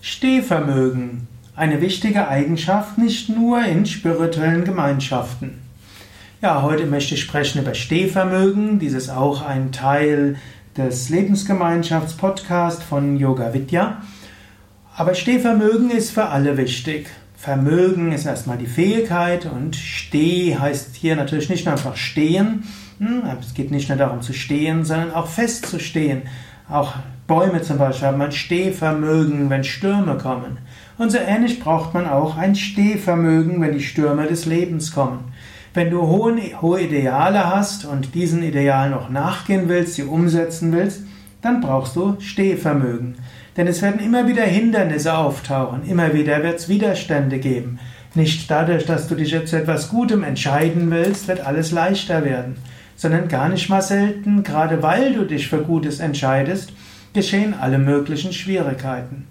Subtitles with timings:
[0.00, 1.26] Stehvermögen.
[1.56, 5.58] Eine wichtige Eigenschaft nicht nur in spirituellen Gemeinschaften.
[6.40, 8.78] Ja, heute möchte ich sprechen über Stehvermögen.
[8.78, 10.36] Dies ist auch ein Teil
[10.76, 14.00] des Lebensgemeinschaftspodcasts von Yoga Vidya.
[14.96, 17.08] Aber Stehvermögen ist für alle wichtig.
[17.36, 22.64] Vermögen ist erstmal die Fähigkeit und Steh heißt hier natürlich nicht nur einfach stehen.
[22.98, 26.22] Hm, es geht nicht nur darum zu stehen, sondern auch festzustehen.
[26.70, 26.92] Auch
[27.26, 30.58] Bäume zum Beispiel haben ein Stehvermögen, wenn Stürme kommen.
[30.98, 35.32] Und so ähnlich braucht man auch ein Stehvermögen, wenn die Stürme des Lebens kommen.
[35.72, 41.02] Wenn du hohe, Ideale hast und diesen Idealen noch nachgehen willst, sie umsetzen willst,
[41.40, 43.14] dann brauchst du Stehvermögen.
[43.56, 47.78] Denn es werden immer wieder Hindernisse auftauchen, immer wieder wird es Widerstände geben.
[48.14, 52.56] Nicht dadurch, dass du dich jetzt zu etwas Gutem entscheiden willst, wird alles leichter werden
[52.98, 56.72] sondern gar nicht mal selten, gerade weil du dich für Gutes entscheidest,
[57.14, 59.28] geschehen alle möglichen Schwierigkeiten.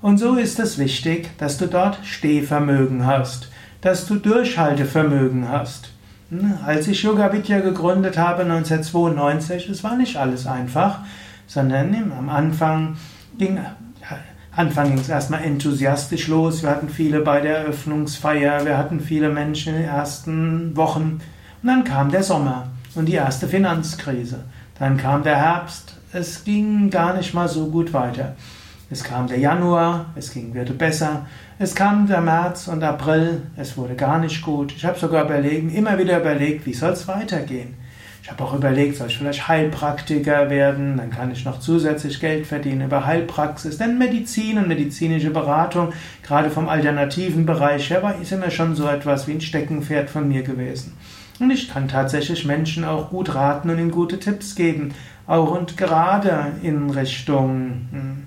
[0.00, 3.50] Und so ist es wichtig, dass du dort Stehvermögen hast,
[3.82, 5.92] dass du Durchhaltevermögen hast.
[6.30, 11.00] Hm, als ich Yoga Vidya gegründet habe 1992, es war nicht alles einfach,
[11.46, 12.96] sondern am Anfang
[13.38, 13.58] ging
[14.52, 16.62] Anfang ging es erstmal enthusiastisch los.
[16.62, 21.20] Wir hatten viele bei der Eröffnungsfeier, wir hatten viele Menschen in den ersten Wochen.
[21.62, 24.44] Und dann kam der Sommer und die erste Finanzkrise.
[24.78, 28.34] Dann kam der Herbst, es ging gar nicht mal so gut weiter.
[28.90, 31.26] Es kam der Januar, es ging wieder besser.
[31.60, 34.72] Es kam der März und April, es wurde gar nicht gut.
[34.76, 37.74] Ich habe sogar überlegt, immer wieder überlegt, wie soll es weitergehen.
[38.22, 42.46] Ich habe auch überlegt, soll ich vielleicht Heilpraktiker werden, dann kann ich noch zusätzlich Geld
[42.46, 43.78] verdienen über Heilpraxis.
[43.78, 49.28] Denn Medizin und medizinische Beratung, gerade vom alternativen Bereich her, ist immer schon so etwas
[49.28, 50.96] wie ein Steckenpferd von mir gewesen.
[51.40, 54.94] Und ich kann tatsächlich Menschen auch gut raten und ihnen gute Tipps geben.
[55.26, 58.26] Auch und gerade in Richtung hm,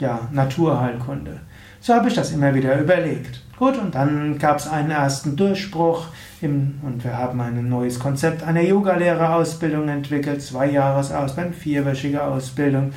[0.00, 1.40] ja, Naturheilkunde.
[1.80, 3.42] So habe ich das immer wieder überlegt.
[3.58, 6.06] Gut, und dann gab es einen ersten Durchbruch
[6.40, 12.92] im, und wir haben ein neues Konzept einer Yogalehrerausbildung entwickelt, zwei Jahresausbildung, vierwöchige Ausbildung.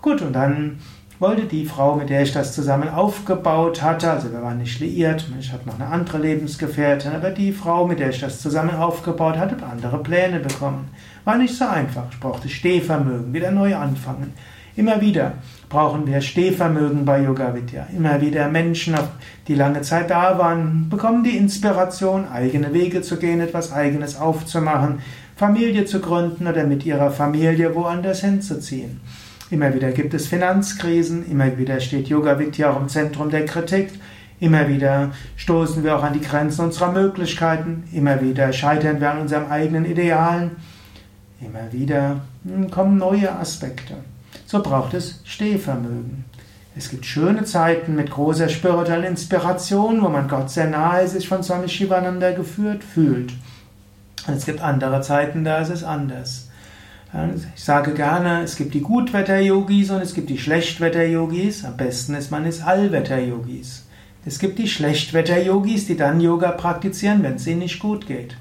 [0.00, 0.78] Gut, und dann
[1.18, 5.26] wollte die Frau, mit der ich das zusammen aufgebaut hatte, also wir waren nicht liiert,
[5.38, 9.36] ich hatte noch eine andere Lebensgefährtin, aber die Frau, mit der ich das zusammen aufgebaut
[9.36, 10.88] hatte, andere Pläne bekommen.
[11.24, 12.04] War nicht so einfach.
[12.10, 14.34] Ich brauchte Stehvermögen, wieder neu anfangen.
[14.76, 15.32] Immer wieder
[15.70, 17.86] brauchen wir Stehvermögen bei Yoga Vidya.
[17.96, 18.94] Immer wieder Menschen,
[19.48, 24.98] die lange Zeit da waren, bekommen die Inspiration, eigene Wege zu gehen, etwas Eigenes aufzumachen,
[25.34, 29.00] Familie zu gründen oder mit ihrer Familie woanders hinzuziehen.
[29.50, 33.90] Immer wieder gibt es Finanzkrisen, immer wieder steht Yoga Vidya auch im Zentrum der Kritik,
[34.40, 39.20] immer wieder stoßen wir auch an die Grenzen unserer Möglichkeiten, immer wieder scheitern wir an
[39.20, 40.56] unseren eigenen Idealen,
[41.40, 43.94] immer wieder hm, kommen neue Aspekte.
[44.46, 46.24] So braucht es Stehvermögen.
[46.76, 51.44] Es gibt schöne Zeiten mit großer spiritueller Inspiration, wo man Gott sehr nahe sich von
[51.44, 53.32] Swami Shivananda geführt fühlt.
[54.26, 56.45] Und es gibt andere Zeiten, da ist es anders.
[57.54, 61.64] Ich sage gerne, es gibt die Gutwetter-Yogis und es gibt die Schlechtwetter-Yogis.
[61.64, 63.86] Am besten ist man ist Allwetter-Yogis.
[64.26, 68.36] Es gibt die Schlechtwetter-Yogis, die dann Yoga praktizieren, wenn es ihnen nicht gut geht.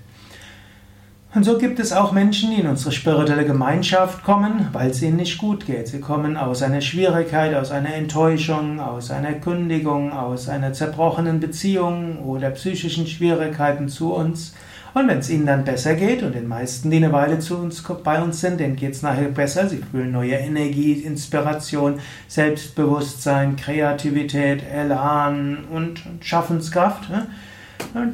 [1.34, 5.18] Und so gibt es auch Menschen, die in unsere spirituelle Gemeinschaft kommen, weil es ihnen
[5.18, 5.88] nicht gut geht.
[5.88, 12.20] Sie kommen aus einer Schwierigkeit, aus einer Enttäuschung, aus einer Kündigung, aus einer zerbrochenen Beziehung
[12.24, 14.54] oder psychischen Schwierigkeiten zu uns
[14.96, 17.84] und wenn es ihnen dann besser geht, und den meisten, die eine Weile zu uns,
[18.02, 24.64] bei uns sind, denen geht es nachher besser, sie fühlen neue Energie, Inspiration, Selbstbewusstsein, Kreativität,
[24.74, 27.10] Elan und Schaffenskraft.
[27.10, 27.28] Ne?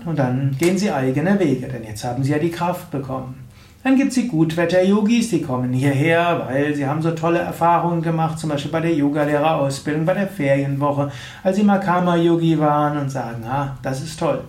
[0.08, 3.48] Und dann gehen sie eigene Wege, denn jetzt haben sie ja die Kraft bekommen.
[3.84, 8.40] Dann gibt es die Gutwetter-Yogis, die kommen hierher, weil sie haben so tolle Erfahrungen gemacht,
[8.40, 11.12] zum Beispiel bei der Yogalehrerausbildung, bei der Ferienwoche,
[11.44, 14.42] als sie Makama-Yogi waren und sagen, ah, das ist toll.